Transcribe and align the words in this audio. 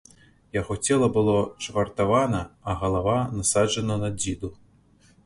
Яго 0.59 0.77
цела 0.85 1.09
было 1.17 1.35
чвартавана, 1.65 2.39
а 2.73 2.75
галава 2.81 3.19
насаджана 3.41 3.99
на 4.07 4.11
дзіду. 4.19 4.53